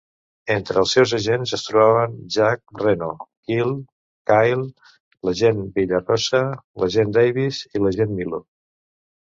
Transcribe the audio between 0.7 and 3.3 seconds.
els seus agents es trobaven Jack Reno,